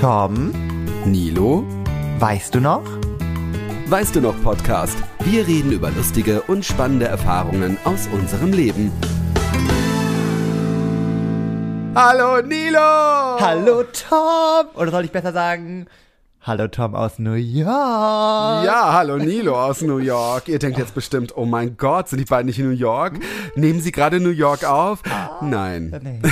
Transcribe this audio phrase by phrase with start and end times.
[0.00, 0.52] Tom,
[1.06, 1.64] Nilo,
[2.20, 2.84] weißt du noch?
[3.88, 4.96] weißt du noch Podcast?
[5.24, 8.92] Wir reden über lustige und spannende Erfahrungen aus unserem Leben.
[11.96, 12.78] Hallo Nilo!
[13.40, 14.68] Hallo Tom!
[14.76, 15.88] Oder soll ich besser sagen,
[16.48, 17.68] Hallo Tom aus New York?
[17.68, 20.48] Ja, hallo Nilo aus New York.
[20.48, 23.18] Ihr denkt jetzt bestimmt, oh mein Gott, sind die beiden nicht in New York?
[23.54, 25.02] Nehmen sie gerade New York auf?
[25.42, 25.94] Nein.
[26.02, 26.22] Nee.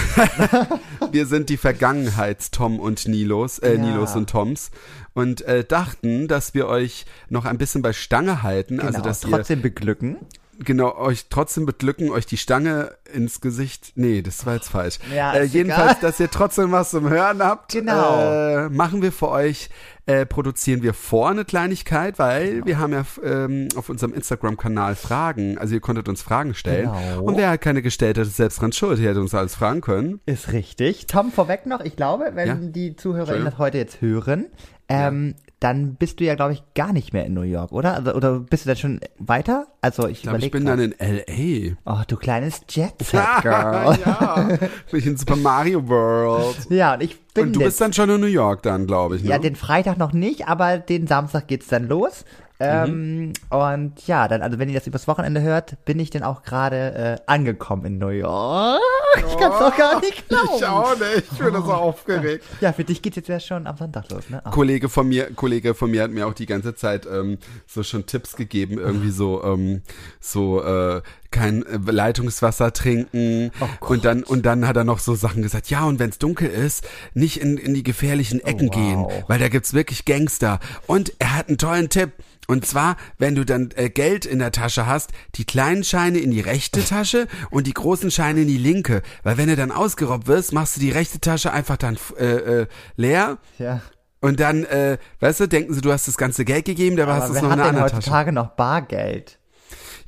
[1.13, 3.79] Wir sind die Vergangenheits-Tom und Nilos, äh, Ja.
[3.79, 4.71] Nilos und Toms
[5.13, 9.23] und äh, dachten, dass wir euch noch ein bisschen bei Stange halten, Genau, also dass
[9.23, 10.17] ihr trotzdem beglücken.
[10.59, 13.93] genau euch trotzdem beglücken, euch die Stange ins Gesicht.
[13.97, 14.99] Nee, das war jetzt falsch.
[15.15, 16.11] Ja, äh, jedenfalls, egal.
[16.11, 17.73] dass ihr trotzdem was zum Hören habt.
[17.73, 18.19] Genau.
[18.19, 19.69] Äh, machen wir für euch,
[20.07, 22.67] äh, produzieren wir vor eine Kleinigkeit, weil Genau.
[22.67, 25.59] wir haben ja ähm, auf unserem Instagram-Kanal Fragen.
[25.59, 26.91] Also ihr konntet uns Fragen stellen.
[26.93, 27.23] Genau.
[27.25, 28.99] Und wer halt keine gestellt hat, ist selbst dran schuld.
[29.01, 30.21] Ihr hättet uns alles fragen können.
[30.27, 31.07] Ist richtig.
[31.07, 32.55] Tom, vorweg noch, ich glaube, wenn Ja.
[32.55, 34.47] die ZuhörerInnen das heute jetzt hören,
[34.89, 37.95] ähm, dann bist du ja, glaube ich, gar nicht mehr in New York, oder?
[37.95, 39.67] Also, oder bist du dann schon weiter?
[39.81, 41.77] Also ich Ich glaube, ich überlege bin dann in L.A.
[41.93, 43.99] Oh, du kleines Jet-Set-Girl.
[44.05, 44.49] ja,
[44.91, 46.57] bin ich in Super Mario World.
[46.71, 49.23] ja, und ich bin Und du bist dann schon in New York dann, glaube ich.
[49.23, 49.31] Ne?
[49.31, 52.25] Ja, den Freitag noch nicht, aber den Samstag geht's dann los.
[52.59, 56.43] Ähm, und ja, dann, also wenn ihr das übers Wochenende hört, bin ich dann auch
[56.43, 58.81] gerade äh, angekommen in New York.
[59.19, 60.49] Ich kann's doch gar nicht glauben.
[60.57, 61.25] Ich auch nicht.
[61.33, 62.45] Ich bin so aufgeregt.
[62.61, 64.41] Ja, für dich geht's jetzt ja schon am Sonntag los, ne?
[64.45, 64.51] Oh.
[64.51, 68.07] Kollege von mir, Kollege von mir hat mir auch die ganze Zeit ähm, so schon
[68.07, 69.83] Tipps gegeben, irgendwie so, ähm,
[70.21, 75.15] so äh, kein äh, Leitungswasser trinken Oh und dann und dann hat er noch so
[75.15, 75.69] Sachen gesagt.
[75.69, 79.09] Ja und wenn es dunkel ist, nicht in, in die gefährlichen Ecken Oh, wow.
[79.11, 80.59] gehen, weil da gibt's wirklich Gangster.
[80.87, 82.13] Und er hat einen tollen Tipp.
[82.47, 86.31] Und zwar, wenn du dann äh, Geld in der Tasche hast, die kleinen Scheine in
[86.31, 89.03] die rechte Tasche und die großen Scheine in die linke.
[89.23, 92.67] Weil wenn du dann ausgeraubt wirst, machst du die rechte Tasche einfach dann äh, äh,
[92.97, 93.81] leer Ja.
[94.21, 97.31] und dann, äh, weißt du, denken sie, du hast das ganze Geld gegeben, dabei hast
[97.31, 97.97] du es noch in denn anderen Tasche.
[97.97, 99.39] heutzutage noch Bargeld?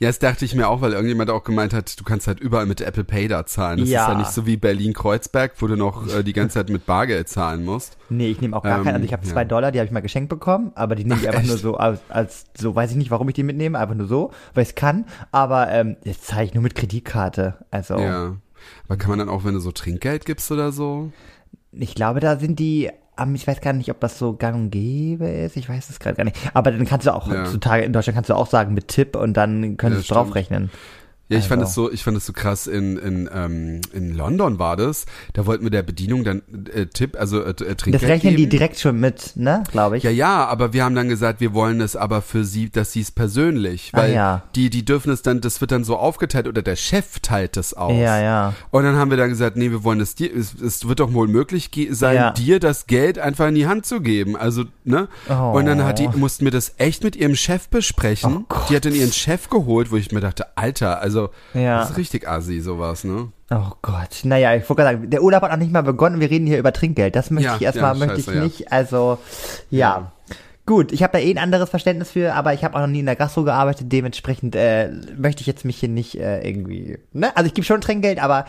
[0.01, 2.67] Ja, das dachte ich mir auch, weil irgendjemand auch gemeint hat, du kannst halt überall
[2.67, 3.81] mit Apple Pay da zahlen.
[3.81, 4.03] Das Ja.
[4.05, 7.29] ist ja nicht so wie Berlin-Kreuzberg, wo du noch äh, die ganze Zeit mit Bargeld
[7.29, 7.97] zahlen musst.
[8.09, 8.95] Nee, ich nehme auch gar Ähm, keinen.
[8.95, 9.33] Also ich habe ja.
[9.33, 11.49] zwei Dollar, die habe ich mal geschenkt bekommen, aber die nehme ich einfach echt?
[11.49, 14.31] nur so als, als so, weiß ich nicht, warum ich die mitnehme, einfach nur so,
[14.55, 15.05] weil ich es kann.
[15.33, 17.55] Aber ähm, jetzt zahle ich nur mit Kreditkarte.
[17.73, 18.37] Also Ja.
[18.87, 21.11] Aber kann man dann auch, wenn du so Trinkgeld gibst oder so?
[21.73, 24.71] ich glaube, da sind die, ähm, ich weiß gar nicht, ob das so gang und
[24.71, 26.37] gäbe ist, ich weiß es gerade gar nicht.
[26.55, 27.41] Aber dann kannst du auch Ja.
[27.41, 30.09] heutzutage in Deutschland kannst du auch sagen mit Tipp und dann können Ja, sie es
[30.09, 30.71] draufrechnen.
[31.31, 34.59] Ja, ich fand es so, ich fand es so krass in in ähm, in London
[34.59, 35.05] war das.
[35.35, 38.43] Da wollten wir der Bedienung dann äh, Tipp, also äh, äh, Trinkgeld Das rechnen die
[38.45, 38.51] geben.
[38.51, 40.03] direkt schon mit, ne, glaube ich.
[40.05, 43.01] Ja, ja, aber wir haben dann gesagt, wir wollen es aber für sie, dass sie
[43.03, 44.43] es persönlich, Ah, weil ja.
[44.55, 47.75] die, die dürfen es dann, das wird dann so aufgeteilt oder der Chef teilt es
[47.75, 47.93] aus.
[47.93, 48.55] Ja, ja.
[48.71, 51.13] Und dann haben wir dann gesagt, nee, wir wollen es dir, es, es wird doch
[51.13, 52.31] wohl möglich sein, Ja.
[52.31, 54.37] dir das Geld einfach in die Hand zu geben.
[54.37, 55.09] Also, ne?
[55.29, 55.53] Oh.
[55.59, 58.47] Und dann hat die, mussten wir das echt mit ihrem Chef besprechen.
[58.51, 61.18] Oh die hat dann ihren Chef geholt, wo ich mir dachte, Alter, also,
[61.55, 61.81] Ja.
[61.81, 63.29] das ist richtig assi, sowas, ne?
[63.51, 64.21] Oh Gott.
[64.25, 66.21] Naja, ich wollte gerade sagen, der Urlaub hat noch nicht mal begonnen.
[66.21, 67.17] Wir reden hier über Trinkgeld.
[67.17, 68.73] Das möchte Ja, ich erstmal, ja, möchte ich scheiße, nicht.
[68.73, 69.19] Also,
[69.71, 70.13] ja.
[70.67, 73.01] Gut, ich habe da eh ein anderes Verständnis für, aber ich habe auch noch nie
[73.01, 73.91] in der Gastro gearbeitet.
[73.91, 76.99] Dementsprechend äh, möchte ich jetzt mich hier nicht äh, irgendwie.
[77.15, 77.35] Ne?
[77.35, 78.45] Also ich gebe schon Trinkgeld, aber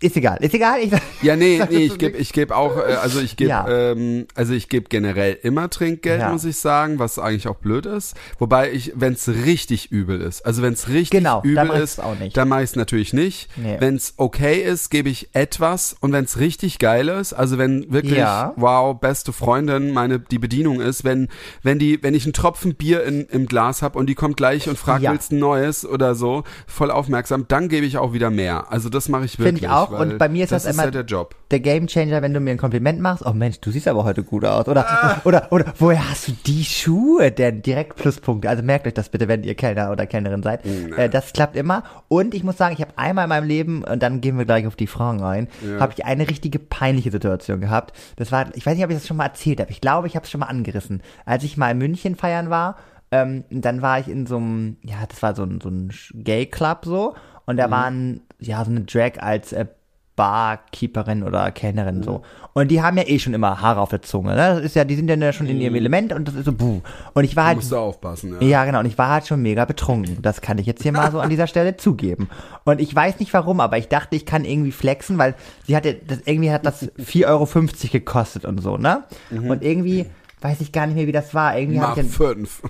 [0.00, 0.38] ist egal.
[0.42, 0.80] Ist egal.
[0.80, 3.66] Ich, Ja, nee, nee, ich gebe ich geb auch, äh, also ich gebe, Ja.
[3.68, 6.30] ähm, also ich gebe generell immer Trinkgeld, Ja.
[6.30, 8.14] muss ich sagen, was eigentlich auch blöd ist.
[8.38, 12.18] Wobei ich, wenn es richtig übel ist, also wenn es richtig Genau, übel ist, auch
[12.18, 12.36] nicht.
[12.36, 13.48] dann mache ich es natürlich nicht.
[13.56, 13.76] Nee.
[13.78, 17.90] Wenn es okay ist, gebe ich etwas und wenn es richtig geil ist, also wenn
[17.92, 18.52] wirklich, Ja.
[18.56, 21.28] wow, beste Freundin, meine die Bedienung ist, wenn
[21.62, 24.68] wenn die, wenn ich einen Tropfen Bier in, im Glas habe und die kommt gleich
[24.68, 28.30] und fragt, willst du ein neues oder so, voll aufmerksam, dann gebe ich auch wieder
[28.30, 28.70] mehr.
[28.70, 29.60] Also das mache ich wirklich.
[29.60, 29.93] Finde ich auch.
[30.00, 31.34] Und bei mir ist das, ist immer ja der Job.
[31.50, 33.24] der Gamechanger, wenn du mir ein Kompliment machst.
[33.26, 34.68] Oh Mensch, du siehst aber heute gut aus.
[34.68, 35.20] Oder, Ah.
[35.24, 37.62] oder, oder, woher hast du die Schuhe denn?
[37.62, 38.48] Direkt Pluspunkte.
[38.48, 40.64] Also merkt euch das bitte, wenn ihr Kellner oder Kellnerin seid.
[40.64, 41.84] Äh, das klappt immer.
[42.08, 44.66] Und ich muss sagen, ich habe einmal in meinem Leben, und dann gehen wir gleich
[44.66, 47.96] auf die Fragen ein, habe ich eine richtige peinliche Situation gehabt.
[48.16, 49.70] Das war, ich weiß nicht, ob ich das schon mal erzählt habe.
[49.70, 51.02] Ich glaube, ich habe es schon mal angerissen.
[51.24, 52.76] Als ich mal in München feiern war,
[53.10, 56.46] ähm, dann war ich in so einem, ja, das war so ein, so ein Gay
[56.46, 57.14] Club so.
[57.46, 59.66] Und da waren, ja, so eine Drag als äh,
[60.16, 62.22] Barkeeperin oder Kellnerin so.
[62.52, 64.30] Und die haben ja eh schon immer Haare auf der Zunge.
[64.30, 64.36] Ne?
[64.36, 66.82] Das ist ja, die sind ja schon in ihrem Element und das ist so buh.
[67.14, 68.46] Und ich war halt Musst du aufpassen, ja.
[68.46, 68.80] ja, genau.
[68.80, 70.22] Und ich war halt schon mega betrunken.
[70.22, 72.28] Das kann ich jetzt hier mal so an dieser Stelle zugeben.
[72.64, 75.34] Und ich weiß nicht warum, aber ich dachte, ich kann irgendwie flexen, weil
[75.66, 77.48] sie hatte, das, irgendwie hat das 4,50 Euro
[77.90, 79.02] gekostet und so, ne?
[79.30, 80.06] Und irgendwie
[80.44, 81.56] weiß ich gar nicht mehr, wie das war.
[81.56, 82.60] Irgendwie Mach ich fünf.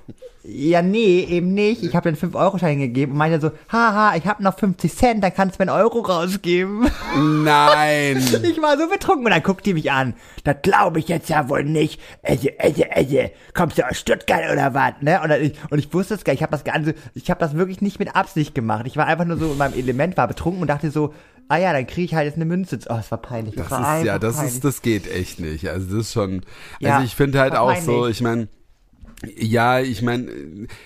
[0.44, 1.82] ja, nee, eben nicht.
[1.82, 5.35] Ich habe den 5-Euro-Schein gegeben und meinte so, haha, ich habe noch 50 Cent, dann
[5.35, 6.88] kannst du mir einen Euro rausgeben.
[7.43, 8.23] Nein.
[8.44, 10.15] Ich war so betrunken und dann guckt die mich an.
[10.44, 12.00] Das glaube ich jetzt ja wohl nicht.
[12.23, 13.31] Esse, esse, esse.
[13.55, 14.93] Kommst du aus Stuttgart oder was?
[15.00, 15.20] Ne?
[15.20, 16.41] Und, ich, und ich wusste es gar nicht.
[16.41, 18.87] Ich habe das, also, ich hab das wirklich nicht mit Absicht gemacht.
[18.87, 21.12] Ich war einfach nur so in meinem Element, war betrunken und dachte so,
[21.49, 22.79] ah ja, dann kriege ich halt jetzt eine Münze.
[22.88, 23.55] Oh, es war peinlich.
[23.56, 24.55] Das war ist ja, das peinlich.
[24.55, 25.69] ist, das geht echt nicht.
[25.69, 26.43] Also das ist schon.
[26.81, 28.17] Ja, also ich finde halt auch so, peinlich.
[28.17, 28.49] ich meine.
[29.38, 30.29] Ja, ich meine,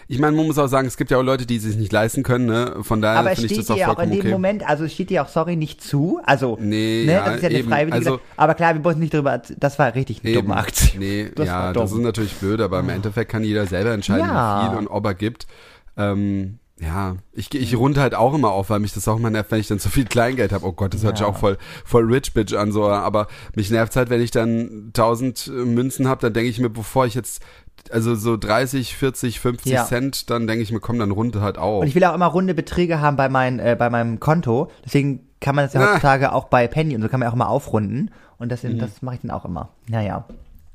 [0.06, 1.90] ich meine, man muss auch sagen, es gibt ja auch Leute, die es sich nicht
[1.92, 2.76] leisten können, ne?
[2.82, 4.30] Von daher Aber es finde ich steht das auch dir auch in vollkommen dem okay.
[4.30, 6.20] Moment, also es steht dir auch, sorry, nicht zu.
[6.24, 7.68] Also, Nee, ne, ja, das ist ja eine eben.
[7.68, 7.96] freiwillige.
[8.10, 11.00] Also- aber klar, wir müssen nicht drüber, das war richtig eine dumme Aktion.
[11.00, 11.82] Nee, Das ja, dumm.
[11.82, 14.62] das ist natürlich blöd, aber im Endeffekt kann jeder selber entscheiden, Ja.
[14.62, 15.48] wie viel und ob er gibt.
[15.96, 19.50] Ähm, ja, ich, ich runde halt auch immer auf, weil mich das auch immer nervt,
[19.50, 20.64] wenn ich dann zu viel Kleingeld habe.
[20.66, 21.32] Oh Gott, das hört sich Ja.
[21.32, 22.86] auch voll, voll rich bitch an, so.
[22.88, 23.26] Aber
[23.56, 27.14] mich nervt halt, wenn ich dann 1000 Münzen habe, dann denke ich mir, bevor ich
[27.14, 27.42] jetzt,
[27.90, 29.84] also so 30, 40, 50 Ja.
[29.86, 31.82] Cent, dann denke ich mir, komm, dann runde halt auf.
[31.82, 34.70] Und ich will auch immer runde Beträge haben bei, mein, äh, bei meinem Konto.
[34.84, 35.88] Deswegen kann man das ja Ah.
[35.90, 38.10] heutzutage auch bei Penny und so kann man auch immer aufrunden.
[38.38, 38.78] Und das, Mhm.
[38.78, 39.70] das mache ich dann auch immer.
[39.88, 40.24] Naja.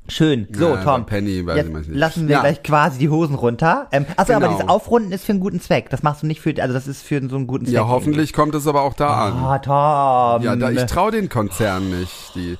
[0.06, 0.46] Schön.
[0.52, 1.06] So, Ja, Tom.
[1.06, 1.90] Penny weiß jetzt ich nicht.
[1.94, 2.40] lassen wir Ja.
[2.40, 3.88] gleich quasi die Hosen runter.
[3.90, 4.56] Ähm, achso, aber Genau.
[4.58, 5.88] dieses Aufrunden ist für einen guten Zweck.
[5.88, 7.74] Das machst du nicht für, also das ist für so einen guten Zweck.
[7.74, 9.32] ja, hoffentlich kommt es aber auch da an.
[9.38, 10.42] Ah, Tom.
[10.44, 12.34] Ja, da, ich traue den Konzern nicht.
[12.34, 12.58] Die.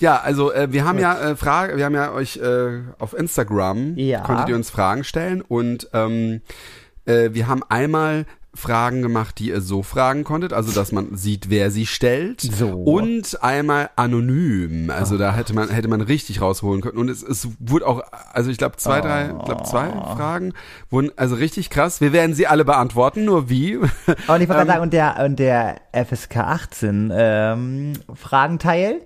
[0.00, 3.96] Ja, also äh, wir haben ja äh, Frage, wir haben ja euch äh, auf Instagram
[3.96, 4.20] Ja.
[4.22, 6.40] konntet ihr uns Fragen stellen und ähm,
[7.06, 8.26] äh, wir haben einmal
[8.60, 12.40] Fragen gemacht, die ihr so fragen konntet, also dass man sieht, wer sie stellt.
[12.40, 12.68] So.
[12.68, 14.90] Und einmal anonym.
[14.90, 16.98] Also da hätte man hätte man richtig rausholen können.
[16.98, 18.02] Und es, es wurde auch,
[18.32, 20.52] also ich glaube zwei, drei, ich glaube zwei Fragen
[20.90, 22.00] wurden also richtig krass.
[22.00, 23.76] Wir werden sie alle beantworten, nur wie?
[23.76, 29.00] Und ich wollte gerade sagen, und der, und der FSK 18 ähm, Fragenteil,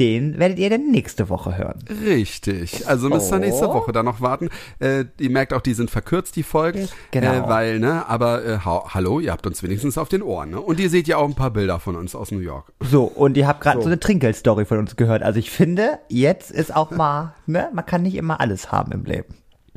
[0.00, 1.78] den werdet ihr dann nächste Woche hören.
[2.04, 2.86] Richtig.
[2.88, 3.40] Also müsst ihr Oh.
[3.40, 4.48] nächste Woche da noch warten.
[4.78, 6.88] Äh, ihr merkt auch, die sind verkürzt, die Folgen.
[7.10, 7.32] Genau.
[7.32, 10.60] Äh, weil, ne, aber äh, ha hallo, ihr habt uns wenigstens auf den Ohren, ne?
[10.60, 12.72] Und ihr seht ja auch ein paar Bilder von uns aus New York.
[12.80, 13.82] So, und ihr habt gerade So.
[13.82, 13.88] so.
[13.88, 15.22] eine Trinkgeldstory von uns gehört.
[15.22, 19.04] Also ich finde, jetzt ist auch mal, ne, man kann nicht immer alles haben im
[19.04, 19.34] Leben.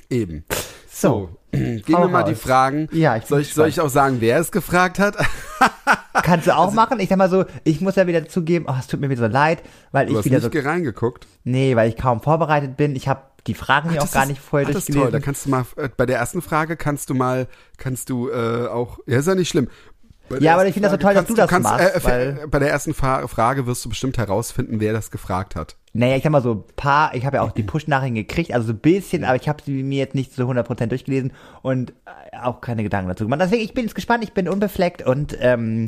[0.09, 0.43] Eben.
[0.93, 1.29] So.
[1.51, 2.87] Gehen wir mal die Fragen.
[2.91, 5.15] Ja, ich soll, ich, soll ich auch sagen, wer es gefragt hat?
[6.13, 6.99] Kannst du auch machen?
[6.99, 9.31] Ich sag mal so, ich muss ja wieder zugeben, oh, es tut mir wieder so
[9.31, 11.27] leid, weil ich wieder nicht so, ge- reingeguckt.
[11.43, 12.95] nee, weil ich kaum vorbereitet bin.
[12.95, 15.11] Ich habe die Fragen hier auch gar ist- nicht vorher ach, das ist toll.
[15.11, 17.47] Da kannst du mal, äh, bei der ersten Frage kannst du mal,
[17.77, 19.67] kannst du äh, auch, ja, ist ja nicht schlimm.
[20.39, 22.59] Ja, aber ich finde das so toll, dass du das kannst, machst, äh, weil- bei
[22.59, 25.75] der ersten Fra Frage wirst du bestimmt herausfinden, wer das gefragt hat.
[25.93, 28.67] Naja, ich sag mal so ein paar, ich habe ja auch die Push-Nachrichten gekriegt, also
[28.67, 31.91] so ein bisschen, aber ich habe sie mir jetzt nicht so 100% durchgelesen und
[32.31, 33.41] äh, auch keine Gedanken dazu gemacht.
[33.41, 35.87] Deswegen, ich bin jetzt gespannt, ich bin unbefleckt und ähm,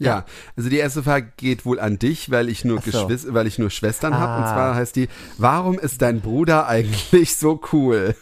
[0.00, 0.24] Ja,
[0.56, 3.08] also die erste Frage geht wohl an dich, weil ich nur so.
[3.28, 4.38] Weil ich nur Schwestern habe.
[4.42, 4.52] Und Ah.
[4.52, 5.08] zwar heißt die,
[5.38, 8.16] warum ist dein Bruder eigentlich so cool?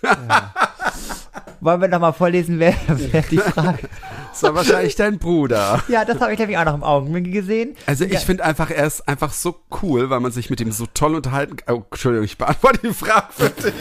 [1.61, 3.88] wollen wir nochmal vorlesen, wer, wer die Frage...
[4.32, 5.82] Das war wahrscheinlich dein Bruder.
[5.88, 7.76] Ja, das habe ich nämlich auch noch im Augenblick gesehen.
[7.87, 8.19] Also ich Ja.
[8.20, 11.56] finde einfach, er ist einfach so cool, weil man sich mit ihm so toll unterhalten
[11.56, 11.76] kann.
[11.76, 13.73] Oh, Entschuldigung, ich beantworte die Frage für dich.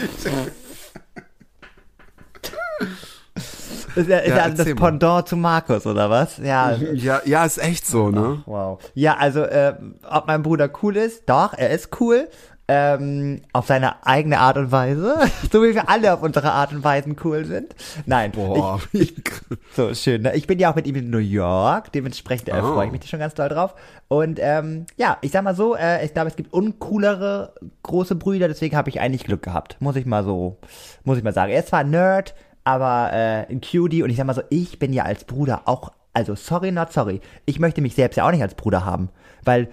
[3.94, 4.80] Ist ja, ist Ja, ja, das erzähl mal.
[4.90, 6.38] Pendant zu Markus, oder was?
[6.38, 6.72] Ja.
[6.94, 8.42] Ja, ja, ist echt so, ne?
[8.46, 8.80] Wow.
[8.94, 9.74] Ja, also, äh,
[10.08, 12.28] ob mein Bruder cool ist, doch, er ist cool.
[12.68, 15.16] Ähm, auf seine eigene Art und Weise.
[15.52, 17.74] so wie wir alle auf unsere Art und Weisen cool sind.
[18.06, 18.30] Nein.
[18.32, 19.14] Boah, Ich,
[19.76, 20.22] so schön.
[20.22, 20.34] Ne?
[20.36, 22.74] Ich bin ja auch mit ihm in New York, dementsprechend äh, Oh.
[22.74, 23.74] freue ich mich da schon ganz doll drauf.
[24.08, 28.46] Und ähm, ja, ich sag mal so, äh, ich glaube, es gibt uncoolere große Brüder,
[28.48, 29.76] deswegen habe ich eigentlich Glück gehabt.
[29.80, 30.58] Muss ich mal so,
[31.04, 31.50] muss ich mal sagen.
[31.52, 34.78] Er ist zwar ein Nerd, aber äh, ein Cutie und ich sag mal so, ich
[34.78, 37.20] bin ja als Bruder auch, also sorry, not sorry.
[37.44, 39.08] Ich möchte mich selbst ja auch nicht als Bruder haben.
[39.44, 39.68] Weil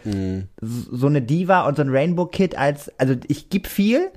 [0.61, 4.11] so so eine Diva und so ein Rainbow Kid als, also ich geb viel,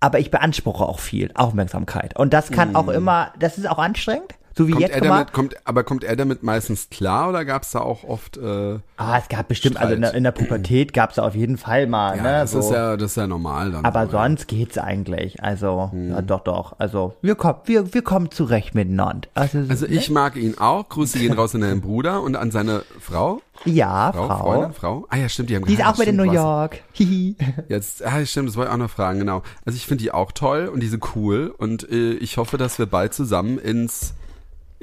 [0.00, 2.16] aber ich beanspruche auch viel Aufmerksamkeit.
[2.18, 4.34] Und das kann auch immer, das ist auch anstrengend.
[4.56, 7.62] So wie Kommt jetzt, er damit, kommt, aber kommt er damit meistens klar oder gab
[7.64, 10.18] es da auch oft, äh, Ah, es gab bestimmt, also in der, Streit.
[10.18, 12.28] in der Pubertät gab es auf jeden Fall mal, ja, ne?
[12.40, 12.60] das so.
[12.60, 13.84] ist ja, das ist ja normal dann.
[13.84, 14.22] aber so, ja.
[14.22, 15.42] sonst geht's eigentlich.
[15.42, 16.10] Also, Hm.
[16.12, 16.76] ja, doch, doch.
[16.78, 19.26] Also, wir kommen, wir, wir kommen zurecht miteinander.
[19.34, 20.88] Also, Also ich mag ihn auch.
[20.88, 23.42] Grüße gehen raus an deinen Bruder und an seine Frau.
[23.64, 24.38] ja, Frau, Frau.
[24.38, 25.06] Freundin, Frau.
[25.10, 26.80] Ah ja, stimmt, die haben Die ist auch mit in New York.
[26.92, 27.34] Hihi.
[27.68, 29.42] Jetzt, ah, stimmt, das wollte ich auch noch fragen, genau.
[29.64, 32.78] Also ich finde die auch toll und die sind cool und äh, ich hoffe, dass
[32.78, 34.14] wir bald zusammen ins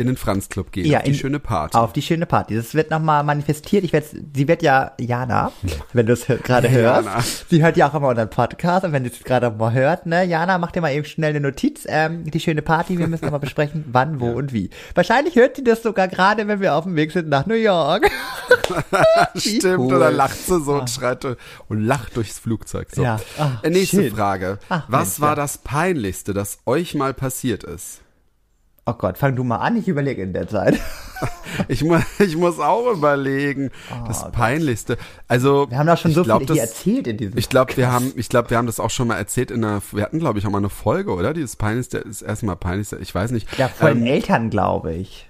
[0.01, 1.77] in den Franz Club gehen, Ja, auf die in- schöne Party.
[1.77, 2.55] Auf die schöne Party.
[2.55, 3.83] Das wird nochmal manifestiert.
[3.83, 5.51] Ich werd's, sie wird ja, Jana,
[5.93, 7.23] wenn du es gerade hörst, Jana.
[7.49, 10.23] sie hört ja auch immer unseren Podcast und wenn sie es gerade mal hört, ne,
[10.25, 13.39] Jana, mach dir mal eben schnell eine Notiz, ähm, die schöne Party, wir müssen nochmal
[13.39, 14.69] besprechen, wann, wo und wie.
[14.95, 18.09] Wahrscheinlich hört sie das sogar gerade, wenn wir auf dem Weg sind nach New York.
[19.35, 19.95] Stimmt, cool.
[19.95, 21.25] oder lacht sie so und schreit
[21.67, 22.87] und lacht durchs Flugzeug.
[22.91, 23.03] So.
[23.03, 23.19] Ja.
[23.37, 24.15] Ah, Äh, Nächste schön.
[24.15, 24.59] Frage.
[24.69, 25.35] Ach, Was Mensch, war ja.
[25.35, 28.01] das Peinlichste, das euch mal passiert ist?
[28.85, 30.79] Oh Gott, fang du mal an, ich überlege in der Zeit.
[31.67, 33.69] Ich muss, ich muss auch überlegen.
[34.07, 34.97] das Peinlichste.
[35.27, 37.77] Also Oh Wir haben doch schon so glaub, viel das, erzählt in diesem Ich glaube,
[37.77, 40.17] wir haben, ich glaube, wir haben das auch schon mal erzählt in einer, wir hatten
[40.17, 41.33] glaube ich auch mal eine Folge, oder?
[41.33, 43.55] Dieses peinlichste, das erste Mal peinlichste, ich weiß nicht.
[43.59, 45.29] Ja, von Ähm, den Eltern, glaube ich.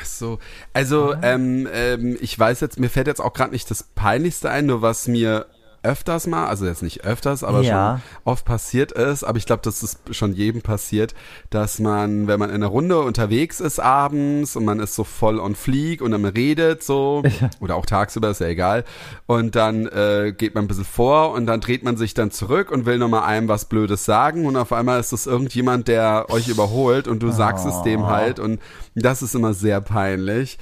[0.00, 0.38] Ach So,
[0.72, 4.64] also ähm, ähm, ich weiß jetzt, mir fällt jetzt auch gerade nicht das Peinlichste ein,
[4.66, 5.44] nur was mir
[5.82, 7.98] öfters mal, also jetzt nicht öfters, aber Ja.
[7.98, 11.14] schon oft passiert ist, aber ich glaube, das ist schon jedem passiert,
[11.50, 15.40] dass man, wenn man in einer Runde unterwegs ist abends und man ist so voll
[15.40, 17.22] on fleek und dann redet so,
[17.60, 18.84] oder auch tagsüber, ist ja egal,
[19.26, 22.70] und dann äh, geht man ein bisschen vor und dann dreht man sich dann zurück
[22.70, 24.46] und will nochmal einem was Blödes sagen.
[24.46, 28.38] Und auf einmal ist es irgendjemand, der euch überholt und du sagst es dem halt.
[28.38, 28.60] Und
[28.94, 30.58] das ist immer sehr peinlich.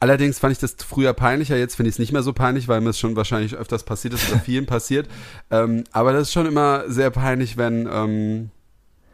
[0.00, 2.80] Allerdings fand ich das früher peinlicher, jetzt finde ich es nicht mehr so peinlich, weil
[2.80, 5.08] mir es schon wahrscheinlich öfters passiert ist oder vielen passiert.
[5.50, 8.50] Ähm, aber das ist schon immer sehr peinlich, wenn, ähm,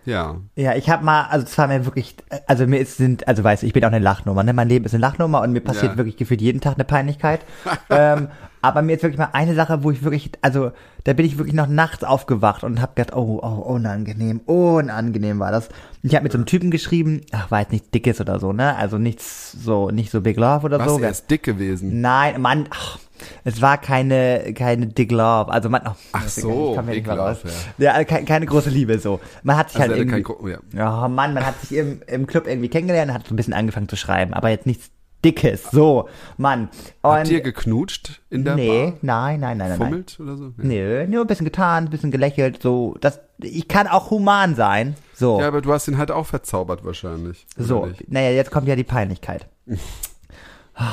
[0.04, 0.36] ja.
[0.56, 2.16] Ja, ich habe mal, also es war mir wirklich,
[2.46, 4.52] also mir ist, sind, also weißt du, ich bin auch eine Lachnummer, ne?
[4.52, 5.96] Mein Leben ist eine Lachnummer und mir passiert Ja.
[5.98, 7.40] wirklich gefühlt jeden Tag eine Peinlichkeit.
[7.90, 8.28] ähm,
[8.62, 10.72] aber mir ist wirklich mal eine Sache, wo ich wirklich, also
[11.04, 15.50] da bin ich wirklich noch nachts aufgewacht und habe gedacht, oh, oh, unangenehm, unangenehm war
[15.50, 15.70] das.
[16.02, 18.76] Ich habe mit so einem Typen geschrieben, ach, war jetzt nichts Dickes oder so, ne?
[18.76, 20.98] Also nichts so, nicht so Big Love oder Was, so.
[21.00, 22.00] er ist dick gewesen.
[22.02, 22.98] Nein, Mann, ach,
[23.44, 25.50] es war keine, keine Dick Love.
[25.50, 27.38] Also man, oh, Ach ich so, mehr raus.
[27.42, 29.20] Love, Ja, also keine, keine große Liebe so.
[29.42, 30.58] Man hat sich Also halt irgendwie, Gro- ja.
[30.74, 33.88] ja, Mann, man hat sich im, im Club irgendwie kennengelernt hat so ein bisschen angefangen
[33.88, 34.90] zu schreiben, aber jetzt nichts
[35.22, 36.08] Dickes, so,
[36.38, 36.70] Mann.
[37.02, 38.92] Und Habt ihr geknutscht in der nee, Bar?
[39.02, 39.76] nein, nein, nein, nein, nein.
[39.76, 40.44] Fummelt oder so?
[40.46, 40.52] Ja.
[40.56, 44.94] Nö, nur ein bisschen getan, ein bisschen gelächelt, so, das, ich kann auch human sein,
[45.14, 45.38] so.
[45.38, 47.46] ja, aber du hast ihn halt auch verzaubert wahrscheinlich.
[47.58, 49.46] So, naja, jetzt kommt ja die Peinlichkeit.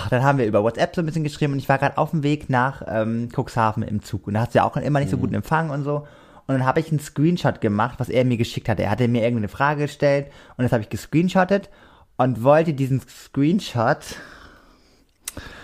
[0.09, 2.23] Dann haben wir über WhatsApp so ein bisschen geschrieben und ich war gerade auf dem
[2.23, 5.17] Weg nach ähm, Cuxhaven im Zug und da hat sie ja auch immer nicht so
[5.17, 6.07] guten Empfang und so.
[6.47, 8.83] Und dann habe ich einen Screenshot gemacht, was er mir geschickt hatte.
[8.83, 11.69] Er hatte mir irgendwie eine Frage gestellt und das habe ich gescreenshottet
[12.17, 14.17] und wollte diesen Screenshot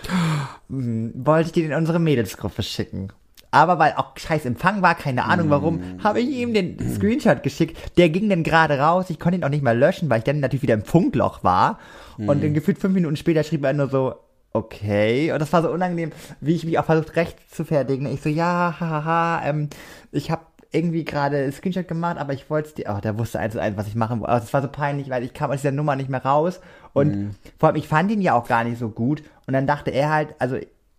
[0.68, 3.12] wollte ich den in unsere Mädelsgruppe schicken.
[3.54, 7.96] Aber weil auch scheiß Empfang war, keine Ahnung warum, habe ich ihm den Screenshot geschickt.
[7.96, 9.10] Der ging dann gerade raus.
[9.10, 11.78] Ich konnte ihn auch nicht mehr löschen, weil ich dann natürlich wieder im Funkloch war.
[12.26, 14.16] Und dann gefühlt fünf Minuten später schrieb er nur so,
[14.52, 15.32] okay.
[15.32, 18.12] Und das war so unangenehm, wie ich mich auch versucht recht zu fertigen.
[18.12, 19.68] Ich so, ja, hahaha, ähm,
[20.10, 20.42] ich habe
[20.72, 23.76] irgendwie gerade Screenshot gemacht, aber ich wollte es dir, oh, der wusste eins zu eins,
[23.76, 24.32] was ich machen wollte.
[24.32, 26.60] Aber das war so peinlich, weil ich kam aus dieser Nummer nicht mehr raus.
[26.92, 29.22] Und vor allem, ich fand ihn ja auch gar nicht so gut.
[29.46, 30.56] Und dann dachte er halt, also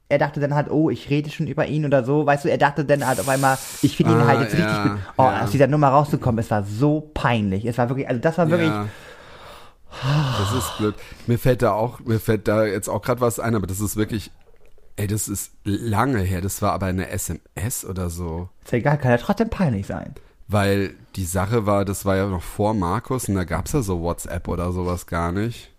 [0.09, 2.57] er dachte dann halt, oh, ich rede schon über ihn oder so, weißt du, er
[2.57, 5.01] dachte dann halt auf einmal, ich finde ihn Ah, halt jetzt ja, richtig gut.
[5.17, 5.41] Oh, ja.
[5.43, 7.65] aus dieser Nummer rauszukommen, es war so peinlich.
[7.65, 8.87] Es war wirklich, also das war wirklich, Ja.
[10.39, 10.95] Das ist blöd.
[11.25, 13.95] Mir fällt da auch, mir fällt da jetzt auch gerade was ein, aber das ist
[13.95, 14.29] wirklich,
[14.97, 16.41] ey, das ist lange her.
[16.41, 18.49] Das war aber eine SMS oder so.
[18.65, 20.13] ist egal, kann ja trotzdem peinlich sein.
[20.47, 24.01] Weil die Sache war, das war ja noch vor Markus und da gab's ja so
[24.01, 25.71] WhatsApp oder sowas gar nicht.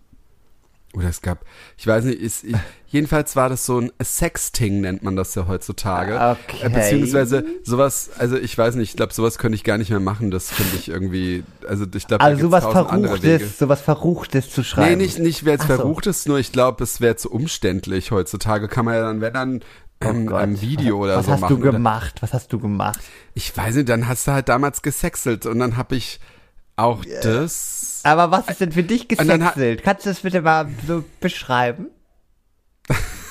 [0.97, 1.45] Oder es gab,
[1.77, 2.55] ich weiß nicht, ist, ich,
[2.87, 6.15] jedenfalls war das so ein Sexting, nennt man das ja heutzutage.
[6.15, 6.65] Okay.
[6.65, 9.99] Äh, Beziehungsweise sowas, also ich weiß nicht, ich glaube, sowas könnte ich gar nicht mehr
[9.99, 10.31] machen.
[10.31, 14.97] Das finde ich irgendwie, also ich glaube, Also sowas Verruchtes, sowas Verruchtes zu schreiben.
[14.97, 15.75] Nee, nicht, nicht wer jetzt so.
[15.75, 18.67] verrucht ist, nur ich glaube, es wäre zu umständlich heutzutage.
[18.67, 19.59] Kann man ja dann, wenn dann,
[20.01, 21.55] ähm, Oh ein Video oder Was so hast machen.
[21.57, 22.23] du oder- gemacht?
[22.23, 22.99] Was hast du gemacht?
[23.35, 26.19] ich weiß nicht, dann hast du halt damals gesexelt und dann habe ich
[26.77, 28.01] auch das.
[28.03, 29.83] Aber was ist denn für dich gesexelt?
[29.83, 31.87] Kannst du das bitte mal so beschreiben?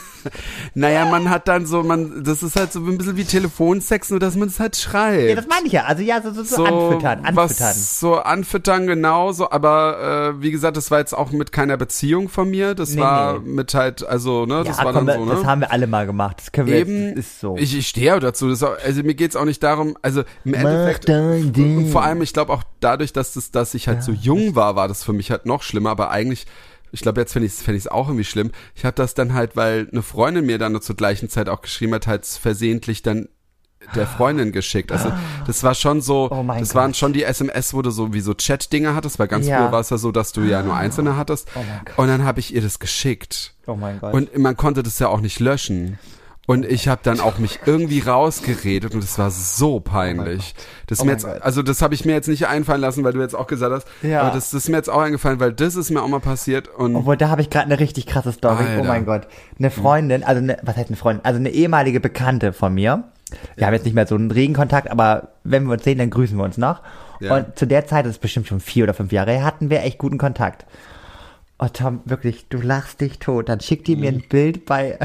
[0.75, 4.21] Naja, man hat dann so, man, das ist halt so ein bisschen wie Telefonsex, nur
[4.21, 5.29] dass man es halt schreibt.
[5.29, 5.85] Ja, das meine ich ja.
[5.85, 7.35] Also ja, so, so, so, anfüttern, anfüttern.
[7.37, 11.77] Was, so anfüttern, genau, so, aber äh, wie gesagt, das war jetzt auch mit keiner
[11.77, 13.49] Beziehung von mir, das Nee, war nee.
[13.49, 15.35] mit halt, also, ne, das ja, war komm, dann so, ne?
[15.35, 16.39] das haben wir alle mal gemacht.
[16.39, 17.57] Das können wir Eben, jetzt, das ist so.
[17.57, 18.49] ich, ich stehe auch dazu.
[18.49, 21.79] Das auch, also mir geht's auch nicht darum, also im Endeffekt, dein Ding.
[21.79, 24.77] und vor allem, ich glaube auch dadurch, dass, das, dass ich halt so jung war,
[24.77, 26.47] war das für mich halt noch schlimmer, aber eigentlich,
[26.93, 28.53] ich glaube, jetzt finde ich es fänd auch irgendwie schlimm.
[28.75, 31.61] Ich habe das dann halt, weil eine Freundin mir dann nur zur gleichen Zeit auch
[31.63, 33.29] geschrieben hat, halt versehentlich dann
[33.95, 34.91] der Freundin geschickt.
[34.91, 35.13] Also
[35.47, 36.97] das war schon so, Oh mein das waren Gott.
[36.97, 39.59] schon die SMS, wo du so wie so Chat-Dinger hattest, weil ganz Ja.
[39.59, 41.49] früher war es ja so, dass du ja nur einzelne hattest.
[41.55, 41.99] Oh mein Gott.
[41.99, 43.55] Und dann habe ich ihr das geschickt.
[43.67, 44.13] oh mein Gott.
[44.13, 45.99] Und man konnte das ja auch nicht löschen.
[46.47, 50.55] Und ich habe dann auch mich irgendwie rausgeredet und es war so peinlich.
[50.87, 53.21] Das Oh mir jetzt, also das habe ich mir jetzt nicht einfallen lassen, weil du
[53.21, 53.89] jetzt auch gesagt hast.
[54.03, 54.21] Ja.
[54.23, 56.69] Aber das, das ist mir jetzt auch eingefallen, weil das ist mir auch mal passiert
[56.69, 58.65] und Obwohl, da habe ich gerade eine richtig krasse Story.
[58.65, 58.83] Alter.
[58.83, 59.27] Oh mein Gott.
[59.59, 61.25] Eine Freundin, also eine, was heißt eine Freundin?
[61.25, 63.03] Also eine ehemalige Bekannte von mir.
[63.57, 66.11] Wir haben jetzt nicht mehr so einen regen Kontakt, aber wenn wir uns sehen, dann
[66.11, 66.81] grüßen wir uns noch.
[67.19, 67.35] Ja.
[67.39, 69.83] Und zu der Zeit, das ist bestimmt schon vier oder fünf Jahre her, hatten wir
[69.83, 70.65] echt guten Kontakt.
[71.59, 73.49] Oh Tom, wirklich, du lachst dich tot.
[73.49, 74.19] Dann schickt die mir Mhm.
[74.19, 74.99] ein Bild bei,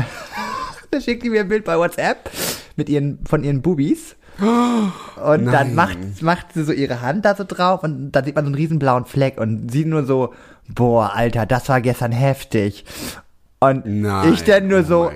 [0.92, 2.30] dann schickt die mir ein Bild bei WhatsApp
[2.76, 4.16] mit ihren, von ihren Bubis.
[4.40, 5.76] Und dann Nein.
[5.76, 8.56] macht, macht sie so ihre Hand da so drauf und dann sieht man so einen
[8.56, 10.34] riesen blauen Fleck und sie nur so,
[10.68, 12.86] boah, Alter, das war gestern heftig.
[13.60, 15.12] Und Nein, ich dann nur oh so,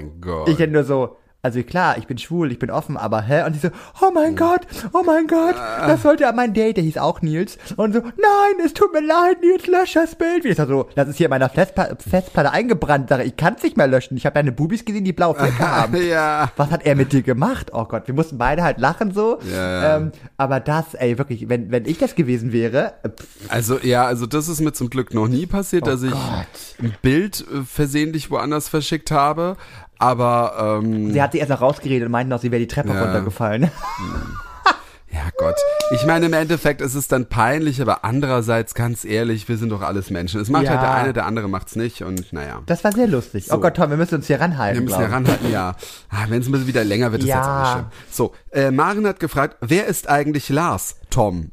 [0.46, 3.44] ich dann nur so, also klar, ich bin schwul, ich bin offen, aber hä?
[3.46, 3.70] Und die so,
[4.02, 4.62] oh mein Gott,
[4.94, 5.88] oh mein Gott, Ah.
[5.88, 7.58] das sollte mein Date, der hieß auch Nils.
[7.78, 10.44] Und so, nein, es tut mir leid, Nils, lösch das Bild.
[10.44, 13.38] Wie ist das so, das ist hier in meiner Festplatte, Festplatte eingebrannt, sage ich, ich
[13.38, 14.18] kann es nicht mehr löschen.
[14.18, 15.96] Ich habe deine Bubis gesehen, die blaue Flecke haben.
[16.06, 16.52] ja.
[16.58, 17.72] Was hat er mit dir gemacht?
[17.74, 19.40] Oh Gott, wir mussten beide halt lachen so.
[19.54, 19.98] Ja.
[19.98, 24.06] Ähm, aber das, ey, wirklich, wenn, wenn ich das gewesen wäre, äh, pff, Also ja,
[24.06, 26.46] also das ist mir zum Glück noch nie passiert, dass ich Oh Gott.
[26.82, 29.58] ein Bild äh, versehentlich woanders verschickt habe.
[30.00, 32.90] Aber ähm, sie hat sich erst noch rausgeredet und meinte noch, sie wäre die Treppe
[32.94, 33.02] Ja.
[33.04, 33.64] runtergefallen.
[35.12, 35.56] ja Gott.
[35.92, 39.82] Ich meine, im Endeffekt ist es dann peinlich, aber andererseits, ganz ehrlich, wir sind doch
[39.82, 40.42] alles Menschen.
[40.42, 40.72] Es macht Ja.
[40.72, 42.62] halt der eine, der andere macht's nicht und naja.
[42.66, 43.48] Das war sehr lustig.
[43.52, 44.84] Oh Gott, Tom, wir müssen uns hier Wir ranhalten.
[44.84, 45.28] müssen ja glaub ich.
[45.30, 45.76] ranhalten, ja.
[46.10, 47.38] Ah, Wenn es ein bisschen wieder länger wird, ist Ja.
[47.38, 47.86] jetzt auch nicht schlimm.
[48.12, 50.98] So, äh, Maren hat gefragt, wer ist eigentlich Lars?
[51.10, 51.52] Tom.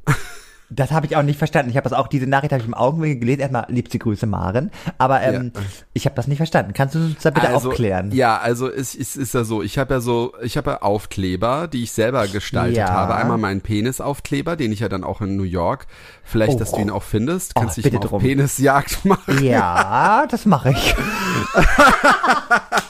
[0.74, 1.70] Das habe ich auch nicht verstanden.
[1.70, 3.40] Ich habe das auch, diese Nachricht habe ich im Augenwinkel gelesen.
[3.40, 4.70] Erstmal liebste Grüße, Maren.
[4.96, 5.60] Aber ähm, Ja.
[5.92, 6.72] ich habe das nicht verstanden.
[6.72, 8.10] Kannst du uns da bitte also, aufklären?
[8.12, 11.68] Ja, also es ist, ist ja so, ich habe ja so, ich habe ja Aufkleber,
[11.68, 12.88] die ich selber gestaltet Ja.
[12.88, 13.14] habe.
[13.16, 15.86] Einmal meinen Penisaufkleber, den ich ja dann auch in New York,
[16.24, 16.58] vielleicht, Oh.
[16.58, 18.22] dass du ihn auch findest, kannst Oh, dich mal auf.
[18.22, 19.44] Penisjagd machen.
[19.44, 20.94] Ja, das mache ich.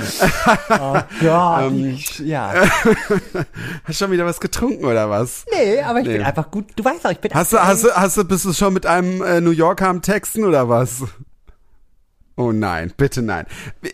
[0.70, 1.62] oh Gott.
[1.72, 2.52] Ähm, ich, ja.
[3.84, 5.44] Hast schon wieder was getrunken oder was?
[5.52, 6.14] Nee, aber ich Nee.
[6.18, 6.66] bin einfach gut.
[6.76, 8.86] Du weißt doch, ich bin Hast du, hast du, hast du, bist du schon mit
[8.86, 11.02] einem äh, New Yorker am Texten oder was?
[12.38, 13.46] Oh nein, bitte nein.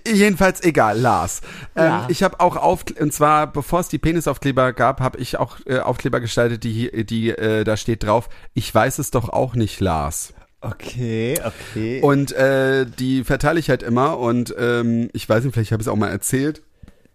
[0.04, 1.42] Jedenfalls egal, Lars.
[1.76, 2.06] Ähm, Ja.
[2.08, 5.78] Ich habe auch auf und zwar bevor es die Penisaufkleber gab, habe ich auch äh,
[5.78, 8.28] Aufkleber gestaltet, die die äh, da steht drauf.
[8.52, 10.34] Ich weiß es doch auch nicht, Lars.
[10.62, 12.00] Okay, okay.
[12.02, 15.88] Und äh, die verteile ich halt immer und ähm, ich weiß nicht, vielleicht habe ich
[15.88, 16.62] es auch mal erzählt,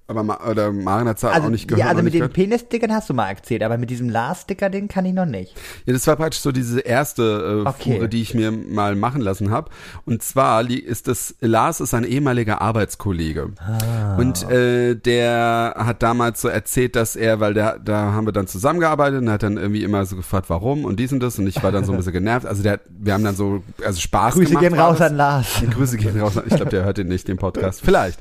[0.07, 1.85] aber Ma oder Maren hat es also, auch nicht gehört.
[1.85, 2.29] ja, also mit den.
[2.29, 5.53] Penis-Stickern hast du mal erzählt, aber mit diesem Lars-Sticker-Ding kann ich noch nicht.
[5.85, 7.95] Ja, das war praktisch so diese erste äh, Okay.
[7.97, 9.69] Fuhre, die ich mir mal machen lassen habe.
[10.05, 13.49] Und zwar ist das, Lars ist ein ehemaliger Arbeitskollege.
[13.57, 14.15] Ah.
[14.17, 18.47] Und äh, der hat damals so erzählt, dass er, weil der, da haben wir dann
[18.47, 21.37] zusammengearbeitet und hat dann irgendwie immer so gefragt, warum und dies und das.
[21.39, 22.45] Und ich war dann so ein bisschen genervt.
[22.45, 24.63] Also der, wir haben dann so, also Spaß Grüße gemacht.
[24.63, 25.47] gehen war raus an Lars.
[25.69, 26.33] Grüße gehen raus.
[26.45, 27.81] Ich glaube, der hört den nicht, den Podcast.
[27.83, 28.19] Vielleicht.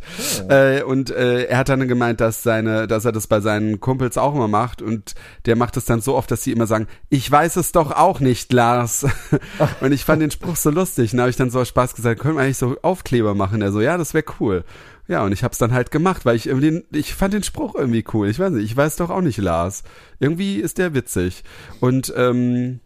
[0.49, 4.17] Äh, und äh, er hat dann gemeint, dass seine, dass er das bei seinen Kumpels
[4.17, 7.31] auch immer macht und der macht es dann so oft, dass sie immer sagen, ich
[7.31, 9.07] weiß es doch auch nicht, Lars.
[9.81, 11.13] und ich fand den Spruch so lustig.
[11.13, 13.61] Und da habe ich dann so aus Spaß gesagt, können wir eigentlich so Aufkleber machen?
[13.61, 14.65] Er so, ja, das wäre cool.
[15.09, 17.75] Ja, und ich habe es dann halt gemacht, weil ich irgendwie, ich fand den Spruch
[17.77, 18.29] irgendwie cool.
[18.29, 19.85] Ich weiß nicht, ich weiß doch auch nicht, Lars.
[20.19, 21.45] Irgendwie ist der witzig.
[21.81, 22.81] Und ähm,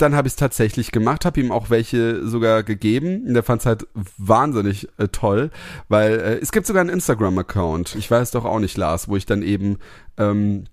[0.00, 3.24] dann habe ich es tatsächlich gemacht, habe ihm auch welche sogar gegeben.
[3.26, 3.86] Und der fand es halt
[4.18, 5.50] wahnsinnig äh, toll,
[5.88, 7.94] weil äh, es gibt sogar einen Instagram-Account.
[7.96, 9.78] Ich weiß doch auch nicht, Lars, wo ich dann eben
[10.16, 10.64] ähm,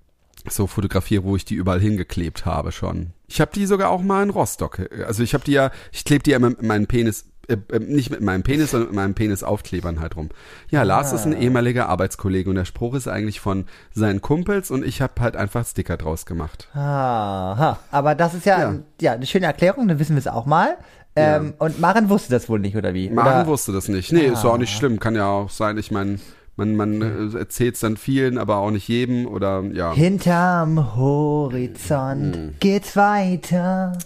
[0.49, 3.13] so fotografiere, wo ich die überall hingeklebt habe schon.
[3.27, 4.89] Ich habe die sogar auch mal in Rostock.
[5.05, 8.10] Also ich habe die ja, ich klebe die ja mit meinem Penis, äh, äh, nicht
[8.12, 10.29] mit meinem Penis, sondern mit meinem Penisaufklebern halt rum.
[10.69, 14.86] Ja, Lars ist ein ehemaliger Arbeitskollege und der Spruch ist eigentlich von seinen Kumpels und
[14.86, 16.67] ich habe halt einfach Sticker draus gemacht.
[16.73, 18.75] Aha, aber das ist ja, Ja.
[19.01, 19.12] ja.
[19.13, 20.77] eine schöne Erklärung, dann wissen wir es auch mal.
[21.15, 23.10] Ähm, Und Maren wusste das wohl nicht, oder wie?
[23.10, 23.47] Maren oder?
[23.47, 24.12] wusste das nicht.
[24.12, 24.99] Nee, ist auch nicht schlimm.
[24.99, 25.77] Kann ja auch sein.
[25.79, 26.19] Ich meine,
[26.57, 27.01] man, man
[27.33, 29.93] äh, erzählt es dann vielen, aber auch nicht jedem oder ja.
[29.93, 32.53] Hinterm Horizont Hm.
[32.60, 33.97] geht's weiter.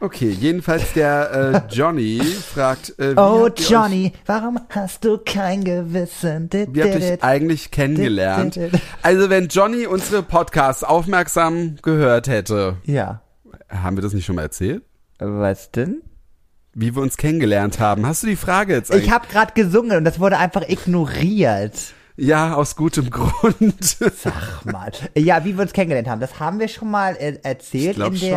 [0.00, 6.48] Okay, jedenfalls der äh, Johnny fragt, äh, Oh Johnny, warum hast du kein Gewissen?
[6.54, 8.58] Euch, wie habt ihr euch eigentlich kennengelernt?
[9.02, 13.22] Also wenn Johnny unsere Podcasts aufmerksam gehört hätte, Ja.
[13.68, 14.82] haben wir das nicht schon mal erzählt?
[15.18, 16.02] Was denn?
[16.74, 18.06] Wie wir uns kennengelernt haben.
[18.06, 19.06] Hast du die Frage jetzt eigentlich?
[19.06, 21.74] Ich habe gerade gesungen und das wurde einfach ignoriert.
[22.18, 23.82] Ja, aus gutem Grund.
[23.82, 24.90] Sag mal.
[25.16, 28.18] Ja, wie wir uns kennengelernt haben, das haben wir schon mal äh, erzählt in der,
[28.18, 28.34] schon.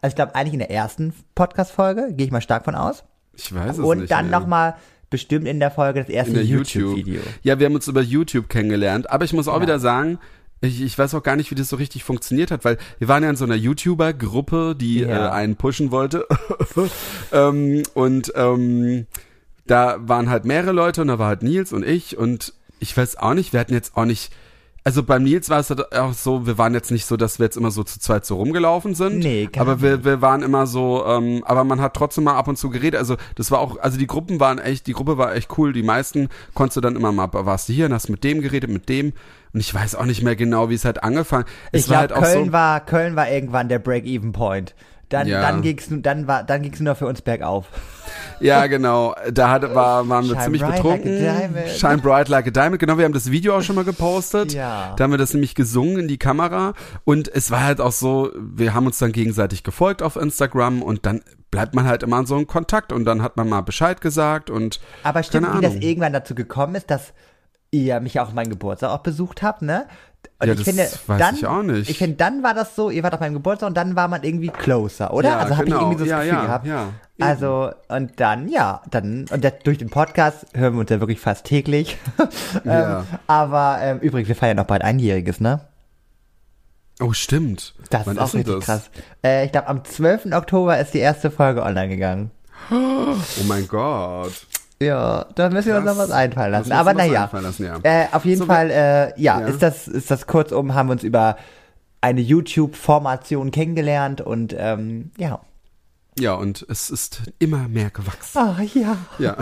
[0.00, 3.04] also ich glaube eigentlich in der ersten Podcast-Folge, gehe ich mal stark von aus.
[3.36, 4.10] Ich weiß es Und nicht.
[4.10, 4.40] dann mehr.
[4.40, 4.74] nochmal
[5.10, 6.82] bestimmt in der Folge das erste der YouTube.
[6.96, 7.20] YouTube-Video.
[7.42, 9.08] Ja, wir haben uns über YouTube kennengelernt.
[9.10, 9.62] Aber ich muss auch Genau.
[9.62, 10.18] wieder sagen,
[10.60, 13.22] ich, ich weiß auch gar nicht, wie das so richtig funktioniert hat, weil wir waren
[13.22, 15.28] ja in so einer YouTuber-Gruppe, die Ja.
[15.28, 16.26] äh, einen pushen wollte.
[17.32, 19.06] ähm, und ähm,
[19.66, 23.16] da waren halt mehrere Leute und da war halt Nils und ich und ich weiß
[23.16, 24.32] auch nicht, wir hatten jetzt auch nicht,
[24.84, 27.44] also beim Nils war es halt auch so, wir waren jetzt nicht so, dass wir
[27.44, 29.18] jetzt immer so zu zweit so rumgelaufen sind.
[29.18, 32.48] Nee, gar Aber wir, wir waren immer so, ähm, aber man hat trotzdem mal ab
[32.48, 32.98] und zu geredet.
[32.98, 35.72] Also das war auch, also die Gruppen waren echt, die Gruppe war echt cool.
[35.74, 38.70] Die meisten konntest du dann immer mal, warst du hier und hast mit dem geredet,
[38.70, 39.12] mit dem.
[39.52, 41.44] Und ich weiß auch nicht mehr genau, wie es halt angefangen.
[41.72, 42.52] Es Ich war glaube, halt auch Köln so.
[42.52, 44.74] war Köln war irgendwann der Break-Even-Point.
[45.10, 45.40] Dann, Ja.
[45.42, 47.66] dann ging's, dann war, dann ging's nur für uns bergauf.
[48.40, 49.14] Ja, genau.
[49.32, 51.24] Da hat, war, waren wir Shine ziemlich betrunken.
[51.24, 51.68] like.
[51.68, 52.78] Shine bright like a diamond.
[52.78, 54.52] Genau, wir haben das Video auch schon mal gepostet.
[54.52, 54.94] Ja.
[54.96, 56.74] Da haben wir das nämlich gesungen in die Kamera.
[57.04, 61.06] Und es war halt auch so, wir haben uns dann gegenseitig gefolgt auf Instagram und
[61.06, 64.00] dann bleibt man halt immer in so einem Kontakt und dann hat man mal Bescheid
[64.00, 67.14] gesagt und Aber stimmt, wie das irgendwann dazu gekommen ist, dass
[67.70, 69.86] ihr mich auch meinen Geburtstag auch besucht habt, ne?
[70.40, 71.90] Und Ja, ich das finde, weiß dann, ich auch nicht.
[71.90, 74.22] Ich finde, dann war das so, ihr wart auf meinem Geburtstag und dann war man
[74.22, 75.30] irgendwie closer, oder?
[75.30, 75.76] Ja, also habe genau.
[75.76, 76.66] ich irgendwie so das Ja, Gefühl ja, gehabt.
[76.66, 76.88] ja.
[77.20, 81.18] Also, und dann, ja, dann, und das, durch den Podcast hören wir uns ja wirklich
[81.20, 81.96] fast täglich.
[82.64, 85.60] Ähm, aber ähm, übrigens, wir feiern noch bald Einjähriges, ne?
[87.00, 87.74] Oh, stimmt.
[87.90, 88.64] Das Wann ist auch denn richtig das?
[88.64, 88.90] krass.
[89.24, 90.32] Äh, ich glaube, am 12.
[90.32, 92.30] Oktober ist die erste Folge online gegangen.
[92.70, 94.32] Oh mein Gott.
[94.80, 96.72] Ja, da müssen wir uns noch was einfallen lassen.
[96.72, 97.78] Aber naja, ja.
[97.82, 99.46] äh, auf jeden So, Fall, äh, ja, ja.
[99.48, 101.36] Ist, das, ist das kurzum, haben wir uns über
[102.00, 105.40] eine YouTube-Formation kennengelernt und ähm, ja.
[106.18, 108.38] Ja, und es ist immer mehr gewachsen.
[108.38, 108.96] Ah, ja.
[109.18, 109.36] Ja.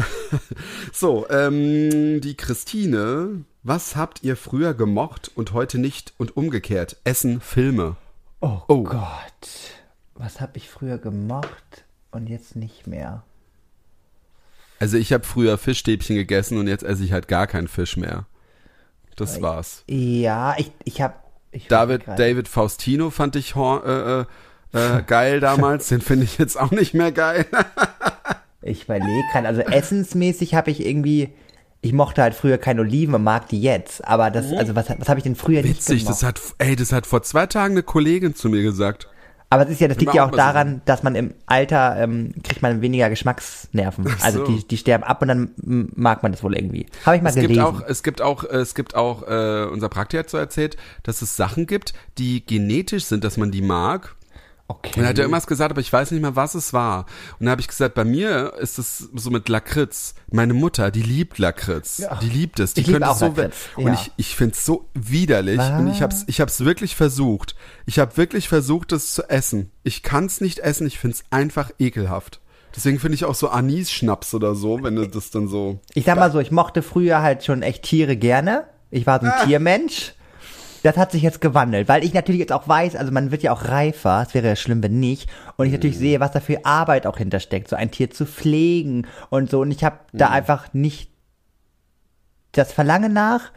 [0.93, 6.97] So, ähm, die Christine, was habt ihr früher gemocht und heute nicht und umgekehrt?
[7.05, 7.97] Essen, Filme.
[8.41, 8.85] Oh, Oh.
[8.85, 9.03] Gott.
[10.15, 13.23] Was habe ich früher gemocht und jetzt nicht mehr?
[14.79, 18.27] Also ich habe früher Fischstäbchen gegessen und jetzt esse ich halt gar keinen Fisch mehr.
[19.17, 19.83] Das war's.
[19.89, 21.15] Ja, ich, ich habe...
[21.69, 24.25] David, David Faustino fand ich äh, äh,
[24.75, 25.89] äh, geil damals.
[25.89, 27.47] Den finde ich jetzt auch nicht mehr geil.
[28.63, 31.29] Ich überlege gerade, also essensmäßig habe ich irgendwie...
[31.83, 34.05] Ich mochte halt früher keine Oliven und mag die jetzt.
[34.05, 36.11] Aber das, also was, was habe ich denn früher nicht Witzig, gemocht?
[36.11, 39.07] das hat, ey, das hat vor zwei Tagen eine Kollegin zu mir gesagt.
[39.49, 42.63] Aber es ist ja, das liegt ja auch daran, dass man im Alter ähm, kriegt
[42.63, 44.07] man weniger Geschmacksnerven.
[44.21, 44.53] Also so.
[44.53, 45.51] die, die sterben ab und dann
[45.95, 46.87] mag man das wohl irgendwie.
[47.05, 47.55] Habe ich mal Es gelesen.
[47.55, 50.77] gibt auch, es gibt auch, äh, es gibt auch, äh, unser Praktiker hat so erzählt,
[51.05, 54.16] dass es Sachen gibt, die genetisch sind, dass man die mag.
[54.69, 54.93] Okay.
[54.97, 57.07] Und er hat ja irgendwas gesagt, aber ich weiß nicht mehr, was es war.
[57.39, 60.15] Und da habe ich gesagt, bei mir ist es so mit Lakritz.
[60.31, 61.99] Meine Mutter, die liebt Lakritz.
[61.99, 62.17] Ja.
[62.17, 62.75] Die liebt es.
[62.75, 63.95] Die Ich könnte auch es so Lakritz, Und ja.
[63.95, 65.61] ich, ich finde es so widerlich.
[65.61, 67.57] Und ich hab's, ich hab's wirklich versucht.
[67.87, 69.71] Ich habe wirklich versucht, es zu essen.
[69.83, 70.87] Ich kann es nicht essen.
[70.87, 72.41] Ich finde es einfach ekelhaft.
[72.77, 75.81] Deswegen finde ich auch so Anis-Schnaps oder so, wenn du das dann so.
[75.95, 78.67] Ich sag mal so, ich mochte früher halt schon echt Tiere gerne.
[78.91, 80.13] Ich war so ein Tiermensch.
[80.83, 83.53] Das hat sich jetzt gewandelt, weil ich natürlich jetzt auch weiß, also man wird ja
[83.53, 86.65] auch reifer, es wäre ja schlimm, wenn nicht, und ich natürlich sehe, was da für
[86.65, 90.73] Arbeit auch hintersteckt, so ein Tier zu pflegen und so, und ich habe da einfach
[90.75, 91.11] nicht
[92.53, 93.53] das Verlangen nach,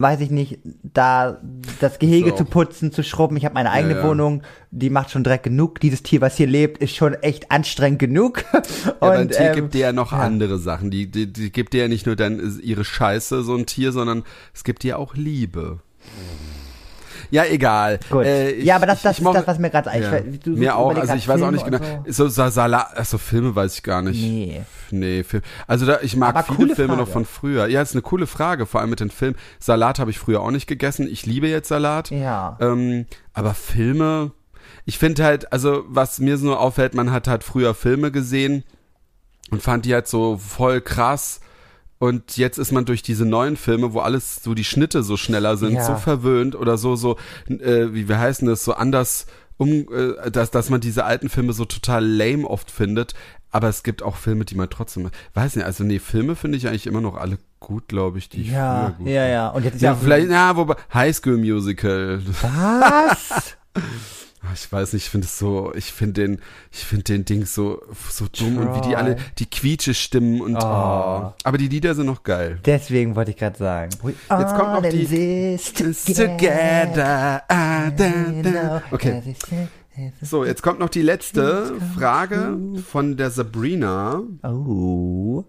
[0.00, 1.38] weiß ich nicht, da
[1.78, 2.36] das Gehege So.
[2.36, 3.36] zu putzen, zu schrubben.
[3.36, 4.02] Ich habe meine eigene ja.
[4.02, 5.78] Wohnung, die macht schon Dreck genug.
[5.80, 8.44] Dieses Tier, was hier lebt, ist schon echt anstrengend genug.
[8.84, 10.18] Ja, aber ein Und, Tier ähm, gibt dir ja noch ja.
[10.18, 10.90] andere Sachen.
[10.90, 14.24] Die, die, die gibt dir ja nicht nur dann ihre Scheiße, so ein Tier, sondern
[14.54, 15.80] es gibt dir auch Liebe.
[17.32, 18.00] Ja, egal.
[18.10, 18.24] Gut.
[18.24, 20.02] Äh, ich- Ja, aber das- ich- das ich ist moch- das, was mir grad ein-
[20.02, 20.12] Ja.
[20.18, 21.78] ich- mir auch, also ich weiß auch nicht genau.
[22.08, 24.20] So, so Salat, also Filme weiß ich gar nicht.
[24.20, 24.62] Nee.
[24.90, 25.42] Nee, Film.
[25.68, 27.02] Also da, ich mag Aber viele Filme Frage.
[27.06, 27.68] noch von früher.
[27.68, 29.36] Ja, ist eine coole Frage, vor allem mit den Filmen.
[29.60, 31.06] Salat habe ich früher auch nicht gegessen.
[31.08, 32.10] Ich liebe jetzt Salat.
[32.10, 32.56] Ja.
[32.60, 34.32] Ähm, aber Filme,
[34.84, 38.64] ich finde halt, also was mir so auffällt, man hat halt früher Filme gesehen
[39.52, 41.40] und fand die halt so voll krass.
[42.00, 45.56] Und jetzt ist man durch diese neuen Filme, wo alles so die Schnitte so schneller
[45.58, 45.84] sind, Ja.
[45.84, 49.26] so verwöhnt oder so, so, äh, wie wir heißen das, so anders
[49.58, 53.12] um, äh, dass, dass man diese alten Filme so total lame oft findet.
[53.50, 56.66] Aber es gibt auch Filme, die man trotzdem, weiß nicht, also nee, Filme finde ich
[56.68, 59.48] eigentlich immer noch alle gut, glaube ich, die ich Ja, früher gut ja, ja.
[59.50, 62.22] Und jetzt ja, ja, vielleicht, ja, wobei, High School Musical.
[62.40, 63.56] Was?
[64.54, 66.40] Ich weiß nicht, ich finde es so, ich finde den,
[66.72, 70.56] ich finde den Ding so, so dumm und wie die alle, die Quietsche stimmen und,
[70.56, 70.60] oh.
[70.60, 71.32] Oh.
[71.44, 72.58] aber die Lieder sind noch geil.
[72.64, 73.90] Deswegen wollte ich gerade sagen.
[74.02, 78.10] Jetzt kommt noch die- It's together, ah, da,
[78.42, 78.82] da.
[78.90, 79.36] Okay.
[80.22, 82.56] So, jetzt kommt noch die letzte Frage
[82.88, 84.22] von der Sabrina.
[84.42, 85.44] Oh.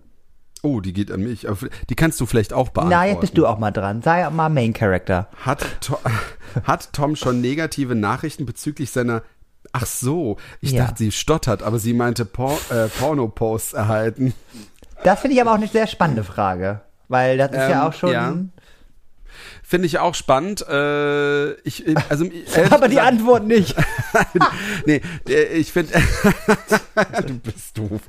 [0.64, 1.48] Oh, die geht an mich.
[1.90, 3.02] Die kannst du vielleicht auch beantworten.
[3.04, 4.02] Na, jetzt bist du auch mal dran.
[4.04, 5.28] Sei mal Main Character.
[5.44, 5.98] Hat, To
[6.64, 9.24] hat Tom schon negative Nachrichten bezüglich seiner.
[9.74, 10.84] Ach so, ich Ja.
[10.86, 14.34] dachte, sie stottert, aber sie meinte Por äh, Porno-Posts erhalten.
[15.04, 16.82] Das finde ich aber auch eine sehr spannende Frage.
[17.08, 18.12] Weil das ist ja Ähm, auch schon.
[18.12, 18.36] ja.
[19.64, 20.66] Finde ich auch spannend.
[20.68, 22.26] Äh, ich, äh, also,
[22.70, 23.76] aber die Antwort nicht.
[24.86, 25.94] nee, äh, ich finde,
[27.26, 28.02] du bist doof.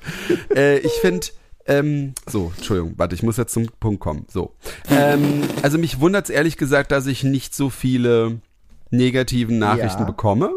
[0.55, 1.27] Äh, ich finde,
[1.67, 4.27] ähm, so, Entschuldigung, warte, ich muss jetzt zum Punkt kommen.
[4.29, 4.55] So.
[4.91, 8.41] Ähm, also mich wundert es ehrlich gesagt, dass ich nicht so viele
[8.91, 10.07] negativen Nachrichten Ja.
[10.07, 10.51] bekomme.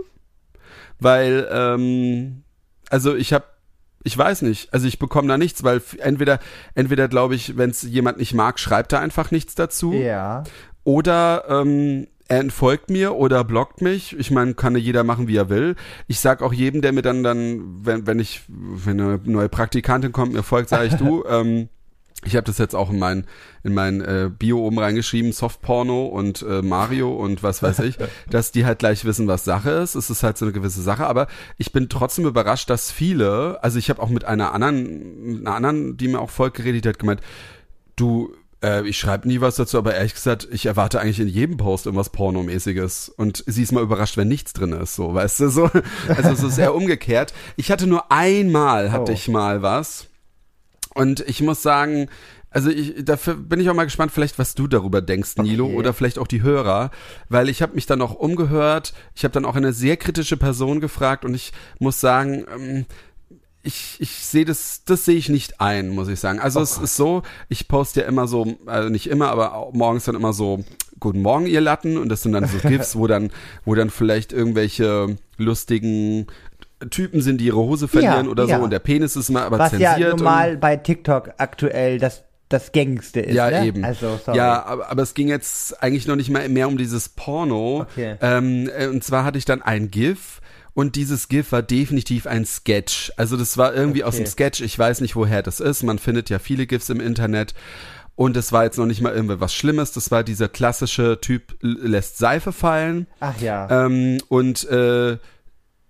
[0.99, 2.43] Weil, ähm,
[2.89, 3.45] also ich habe
[4.07, 4.71] ich weiß nicht.
[4.71, 6.39] Also ich bekomme da nichts, weil entweder,
[6.75, 9.93] entweder glaube ich, wenn es jemand nicht mag, schreibt er einfach nichts dazu.
[9.93, 10.43] Ja.
[10.83, 14.17] Oder ähm, er entfolgt mir oder blockt mich.
[14.17, 15.75] Ich meine, kann ja jeder machen, wie er will.
[16.07, 20.11] Ich sag auch jedem, der mir dann, dann wenn, wenn ich, wenn eine neue Praktikantin
[20.11, 21.69] kommt, mir folgt, sage ich du, ähm,
[22.23, 23.25] ich habe das jetzt auch in mein,
[23.63, 27.97] in mein äh, Bio oben reingeschrieben, Softporno und äh, Mario und was weiß ich,
[28.29, 29.93] dass die halt gleich wissen, was Sache ist.
[29.93, 33.77] Es ist halt so eine gewisse Sache, aber ich bin trotzdem überrascht, dass viele, also
[33.77, 36.89] ich habe auch mit einer anderen, mit einer anderen, die mir auch folgt, geredet, die
[36.89, 37.21] hat gemeint,
[37.95, 38.33] du,
[38.65, 41.85] äh, ich schreibe nie was dazu, aber ehrlich gesagt, ich erwarte eigentlich in jedem Post
[41.85, 43.09] irgendwas Pornomäßiges.
[43.09, 45.69] Und sie ist mal überrascht, wenn nichts drin ist, so, weißt du, so.
[46.07, 47.33] Also es ist eher umgekehrt.
[47.55, 49.15] Ich hatte nur einmal, hatte Oh.
[49.15, 50.07] ich mal was.
[50.93, 52.07] Und ich muss sagen,
[52.49, 55.75] also ich, dafür bin ich auch mal gespannt, vielleicht was du darüber denkst, Nilo, Okay.
[55.75, 56.89] oder vielleicht auch die Hörer,
[57.27, 58.93] weil ich habe mich dann auch umgehört.
[59.13, 62.85] Ich habe dann auch eine sehr kritische Person gefragt und ich muss sagen, ähm,
[63.65, 66.39] ich, ich sehe das, das sehe ich nicht ein, muss ich sagen.
[66.39, 70.15] Also es ist so, ich poste ja immer so, also nicht immer, aber morgens dann
[70.15, 70.63] immer so,
[70.99, 73.31] guten Morgen, ihr Latten, und das sind dann so GIFs, wo dann,
[73.65, 76.27] wo dann vielleicht irgendwelche lustigen
[76.89, 78.57] Typen sind, die ihre Hose verlieren Ja, oder ja.
[78.57, 79.97] so, und der Penis ist mal aber Was zensiert.
[79.97, 83.33] ja und- normal bei TikTok aktuell das, das gängigste ist.
[83.33, 83.65] ja, ne?
[83.65, 83.83] eben.
[83.83, 84.37] Also, sorry.
[84.37, 87.81] Ja, aber, aber es ging jetzt eigentlich noch nicht mal mehr um dieses Porno.
[87.91, 88.15] Okay.
[88.21, 90.41] Ähm, äh, und zwar hatte ich dann ein GIF
[90.75, 93.11] und dieses GIF war definitiv ein Sketch.
[93.17, 94.23] Also das war irgendwie aus Okay.
[94.25, 94.61] dem Sketch.
[94.61, 95.81] Ich weiß nicht, woher das ist.
[95.83, 97.55] Man findet ja viele GIFs im Internet.
[98.15, 99.93] Und es war jetzt noch nicht mal irgendwie was Schlimmes.
[99.93, 103.07] Das war dieser klassische Typ lässt Seife fallen.
[103.19, 103.85] Ach ja.
[103.85, 105.17] Ähm, und äh,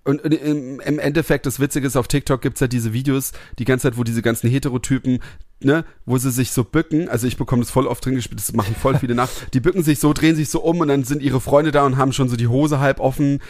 [0.08, 3.98] und im Endeffekt, das Witzige ist, auf TikTok gibt's ja diese Videos, die ganze Zeit,
[3.98, 5.18] wo diese ganzen Heterotypen,
[5.64, 8.54] ne, wo sie sich so bücken, also ich bekomme das voll oft drin gespielt, das
[8.54, 11.22] machen voll viele nach, die bücken sich so, drehen sich so um und dann sind
[11.24, 13.42] ihre Freunde da und haben schon so die Hose halb offen,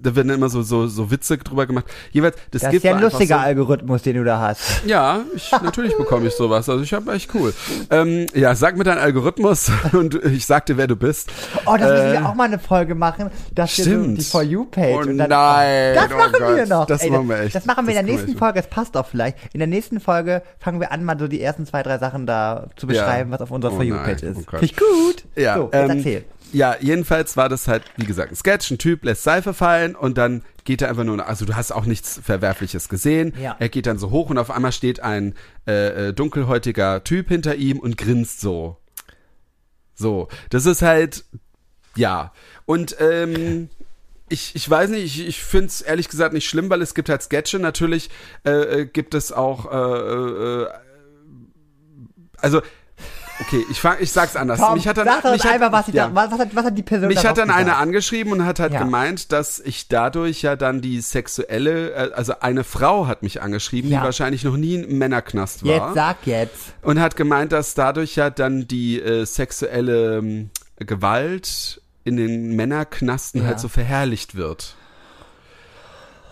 [0.00, 1.86] da werden dann immer so, so, so Witze drüber gemacht.
[2.12, 4.84] Jeweils, das, das ist gibt ja ein lustiger Algorithmus, den du da hast.
[4.86, 6.68] ja, ich, natürlich bekomme ich sowas.
[6.68, 7.52] Also ich habe echt cool.
[7.90, 11.32] Ähm, ja, sag mir deinen Algorithmus und ich sag dir, wer du bist.
[11.66, 14.18] Oh, das müssen Äh, wir auch mal eine Folge machen, dass wir so stimmt.
[14.18, 15.30] die For You-Page Oh und dann.
[15.30, 16.86] nein, das oh machen Gott, wir noch.
[16.86, 17.54] das Ey, machen wir echt.
[17.54, 18.38] Das machen wir in der nächsten echt.
[18.38, 18.60] Folge.
[18.60, 19.38] Es passt auch vielleicht.
[19.52, 22.68] In der nächsten Folge fangen wir an, mal so die ersten zwei, drei Sachen da
[22.76, 24.36] zu beschreiben, was auf unserer Oh For You-Page ist.
[24.38, 24.60] oh Gott.
[24.60, 25.24] Finde ich gut.
[25.36, 26.24] Ja, So, ähm, erzähl.
[26.52, 28.70] Ja, jedenfalls war das halt, wie gesagt, ein Sketch.
[28.70, 31.84] Ein Typ lässt Seife fallen und dann geht er einfach nur, also du hast auch
[31.84, 33.34] nichts Verwerfliches gesehen.
[33.40, 33.56] Ja.
[33.58, 35.34] Er geht dann so hoch und auf einmal steht ein
[35.66, 38.76] äh, äh, dunkelhäutiger Typ hinter ihm und grinst so.
[39.96, 41.24] So, das ist halt,
[41.96, 42.32] ja.
[42.66, 43.68] Und ähm,
[44.28, 47.08] ich, ich weiß nicht, ich, ich finde es ehrlich gesagt nicht schlimm, weil es gibt
[47.08, 47.58] halt Sketche.
[47.58, 48.10] Natürlich
[48.44, 50.68] äh, äh, gibt es auch, äh, äh,
[52.44, 52.62] also,
[53.40, 54.60] okay, ich, fang, ich sag's anders.
[54.60, 56.08] Tom, mich hat dann, sag mich hat, einfach, was, ja.
[56.08, 57.76] da, was, hat, was hat die Person Mich hat dann gesagt?
[57.80, 58.80] angeschrieben und hat halt Ja.
[58.82, 63.90] gemeint, dass ich dadurch ja dann die sexuelle, äh, also eine Frau hat mich angeschrieben,
[63.90, 63.98] Ja.
[64.00, 65.86] die wahrscheinlich noch nie im Männerknast war.
[65.88, 66.74] Jetzt sag jetzt.
[66.82, 73.46] Und hat gemeint, dass dadurch ja dann die äh, sexuelle ähm, Gewalt in den Männerknasten
[73.46, 74.74] halt so verherrlicht wird.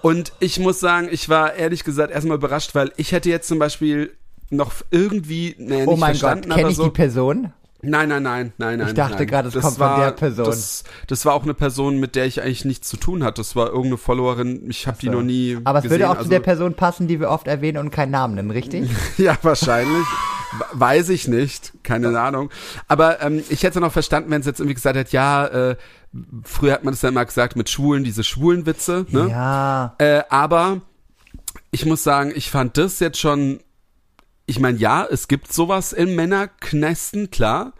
[0.03, 3.59] Und ich muss sagen, ich war ehrlich gesagt erstmal überrascht, weil ich hätte jetzt zum
[3.61, 4.13] Beispiel
[4.53, 6.85] noch irgendwie, nee, Oh mein Gott, kenne ich so.
[6.85, 7.53] die Person?
[7.85, 8.89] Nein, nein, nein, nein, nein.
[8.89, 10.47] Ich dachte gerade, es Das kommt von war, der Person.
[10.47, 13.41] Das, das war auch eine Person, mit der ich eigentlich nichts zu tun hatte.
[13.41, 14.71] Das war irgendeine Followerin.
[14.71, 15.99] Ich habe die noch nie Aber es gesehen.
[15.99, 18.53] würde auch also, zu der Person passen, die wir oft erwähnen und keinen Namen nennen,
[18.53, 18.89] richtig?
[19.19, 20.05] Ja, wahrscheinlich.
[20.59, 21.73] We- Weiß ich nicht.
[21.83, 22.51] Keine Ahnung.
[22.87, 25.77] Aber ähm, ich hätte noch verstanden, wenn es jetzt irgendwie gesagt hätte, ja, äh,
[26.45, 29.07] früher hat man das ja immer gesagt mit Schwulen, diese Schwulenwitze.
[29.11, 29.27] Ne?
[29.29, 29.95] Ja.
[29.99, 30.83] Äh, aber
[31.73, 33.59] ich muss sagen, ich fand das jetzt schon.
[34.53, 37.73] Ich meine, ja, es gibt sowas in Männerknästen, klar.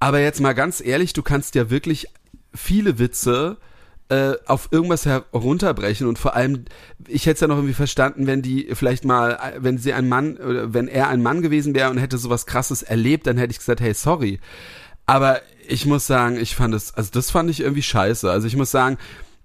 [0.00, 2.06] Aber jetzt mal ganz ehrlich, du kannst ja wirklich
[2.54, 3.58] viele Witze
[4.08, 6.64] äh, auf irgendwas herunterbrechen und vor allem,
[7.06, 10.38] ich hätte es ja noch irgendwie verstanden, wenn die vielleicht mal, wenn sie ein Mann
[10.38, 13.58] oder wenn er ein Mann gewesen wäre und hätte sowas krasses erlebt, dann hätte ich
[13.58, 14.40] gesagt, hey, sorry.
[15.04, 18.30] Aber ich muss sagen, ich fand es, also das fand ich irgendwie scheiße.
[18.30, 18.96] Also ich muss sagen,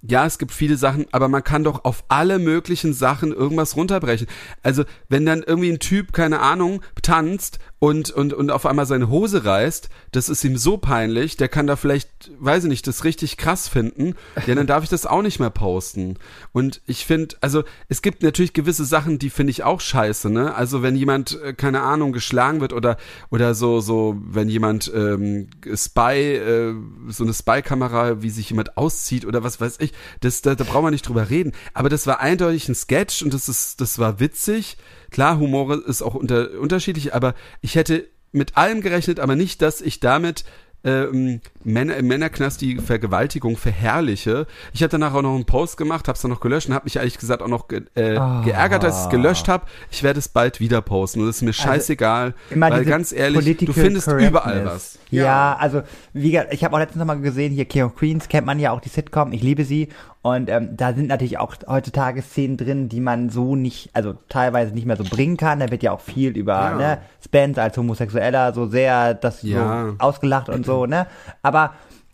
[0.02, 4.28] ja, es gibt viele Sachen, aber man kann doch auf alle möglichen Sachen irgendwas runterbrechen.
[4.64, 9.10] Also, wenn dann irgendwie ein Typ, keine Ahnung, tanzt und, und, und auf einmal seine
[9.10, 13.04] Hose reißt, das ist ihm so peinlich, der kann da vielleicht, weiß ich nicht, das
[13.04, 14.14] richtig krass finden,
[14.46, 16.20] ja, dann darf ich das auch nicht mehr posten.
[16.52, 20.54] Und ich finde, also es gibt natürlich gewisse Sachen, die finde ich auch scheiße, ne?
[20.54, 22.98] Also wenn jemand, äh, keine Ahnung, geschlagen wird oder,
[23.32, 26.76] oder so, so, wenn jemand ähm, Spy, äh,
[27.08, 30.84] so eine Spy-Kamera, wie sich jemand auszieht oder was weiß ich, das, da, da braucht
[30.84, 31.54] man nicht drüber reden.
[31.74, 34.78] Aber das war eindeutig ein Sketch und das ist, das war witzig.
[35.12, 39.82] Klar, Humor ist auch unter, unterschiedlich, aber ich hätte mit allem gerechnet, aber nicht, dass
[39.82, 40.46] ich damit
[40.84, 44.48] ähm, Männer im Männerknast die Vergewaltigung verherrliche.
[44.74, 46.86] Ich habe danach auch noch einen Post gemacht, habe es dann noch gelöscht und habe
[46.86, 48.42] mich ehrlich gesagt auch noch ge äh, oh.
[48.44, 49.66] geärgert, dass ich es gelöscht habe.
[49.92, 53.12] Ich werde es bald wieder posten und es ist mir also scheißegal, also, weil ganz
[53.12, 55.00] ehrlich, du findest überall was.
[55.10, 55.82] Ja, ja also
[56.14, 58.60] wie gesagt, ich habe auch letztens noch mal gesehen, hier King of Queens kennt man
[58.60, 59.90] ja auch die Sitcom, ich liebe sie
[60.24, 64.72] und ähm, da sind natürlich auch heutzutage Szenen drin, die man so nicht, also teilweise
[64.72, 65.60] nicht mehr so bringen kann.
[65.60, 66.76] Da wird ja auch viel über ja.
[66.76, 69.88] ne, Spence als Homosexueller so sehr das ja.
[69.88, 71.08] so ausgelacht und so, ne?
[71.42, 71.51] Aber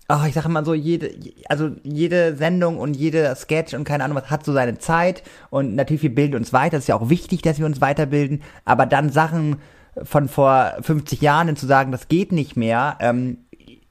[0.10, 1.12] oh, ich sage mal so, jede,
[1.50, 5.76] also jede Sendung und jede Sketch und keine Ahnung was hat so seine Zeit und
[5.76, 6.78] natürlich wir bilden uns weiter.
[6.78, 9.58] Es ist ja auch wichtig, dass wir uns weiterbilden, aber dann Sachen
[10.04, 13.40] von vor 50 Jahren zu sagen, das geht nicht mehr, ähm,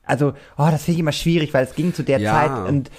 [0.07, 2.33] also, oh, das finde ich immer schwierig, weil es ging zu der ja.
[2.33, 2.91] Zeit und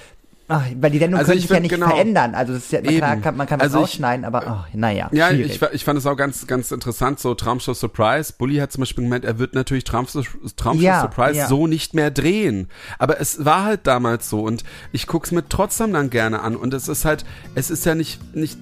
[0.50, 2.34] Ach, weil die Sendung also können sich ja nicht genau, verändern.
[2.34, 5.10] Also das ist ja, klar, kann, man kann also was rausschneiden, aber ach, naja.
[5.12, 8.34] Ja, ich, ich fand es auch ganz, ganz interessant, so Traumshow Surprise.
[8.38, 10.22] Bully hat zum Beispiel gemeint, er wird natürlich Traumshow,
[10.56, 11.48] Traumshow ja, Surprise ja.
[11.48, 12.70] so nicht mehr drehen.
[12.98, 16.56] Aber es war halt damals so und ich guck's mir trotzdem dann gerne an.
[16.56, 18.58] Und es ist halt, es ist ja nicht, nicht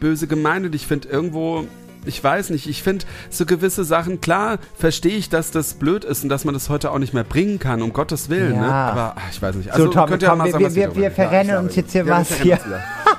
[0.00, 1.66] böse gemeint und ich finde irgendwo
[2.08, 6.22] ich weiß nicht, ich finde so gewisse Sachen, klar, verstehe ich, dass das blöd ist
[6.22, 8.56] und dass man das heute auch nicht mehr bringen kann, um Gottes Willen, ne?
[8.56, 8.62] ja.
[8.62, 8.72] ne?
[8.72, 9.70] Aber ach, ich weiß nicht.
[9.72, 11.92] Also so, Tom, könnt ihr Tom, mal sagen, wir, wir, wir verrennen ja, uns jetzt
[11.92, 12.58] hier ja, was hier.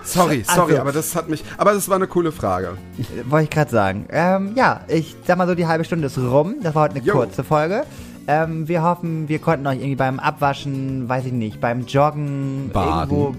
[0.04, 0.82] sorry, sorry, also.
[0.82, 2.78] aber das hat mich, aber das war eine coole Frage.
[3.26, 4.06] Wollte ich gerade sagen.
[4.10, 6.56] Ähm, ja, ich sag mal so, die halbe Stunde ist rum.
[6.62, 7.14] Das war heute eine jo.
[7.14, 7.84] kurze Folge.
[8.28, 13.10] Ähm, wir hoffen, wir konnten euch irgendwie beim Abwaschen, weiß ich nicht, beim Joggen, Baden.
[13.10, 13.36] irgendwo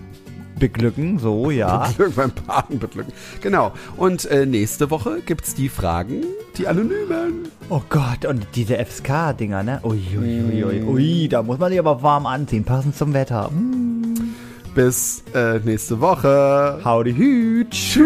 [0.60, 1.88] beglücken, so, ja.
[1.96, 3.12] Beglücken, beim Baden beglücken.
[3.40, 3.72] Genau.
[3.96, 6.22] Und äh, nächste Woche gibt es die Fragen,
[6.56, 7.48] die Anonymen.
[7.68, 9.80] Oh Gott, und diese FSK-Dinger, ne?
[9.82, 13.50] Ui, ui, ui, ui, ui, da muss man sich aber warm anziehen, passend zum Wetter.
[13.50, 14.34] Mm.
[14.74, 16.78] Bis äh, nächste Woche.
[16.84, 17.70] Howdy Hüt.
[17.70, 18.04] Tschüss.